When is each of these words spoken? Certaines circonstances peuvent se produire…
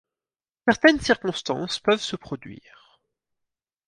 Certaines 0.67 0.99
circonstances 0.99 1.77
peuvent 1.79 2.01
se 2.01 2.15
produire… 2.15 2.99